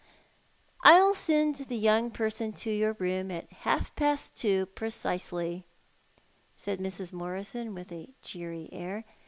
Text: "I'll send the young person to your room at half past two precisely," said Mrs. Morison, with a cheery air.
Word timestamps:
"I'll 0.83 1.13
send 1.13 1.53
the 1.57 1.77
young 1.77 2.09
person 2.09 2.53
to 2.53 2.71
your 2.71 2.93
room 2.93 3.29
at 3.29 3.51
half 3.53 3.93
past 3.95 4.35
two 4.35 4.65
precisely," 4.65 5.63
said 6.57 6.79
Mrs. 6.79 7.13
Morison, 7.13 7.75
with 7.75 7.91
a 7.91 8.09
cheery 8.23 8.67
air. 8.71 9.05